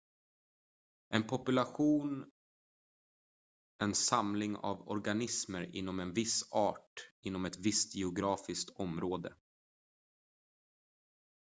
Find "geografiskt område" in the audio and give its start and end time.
7.95-9.33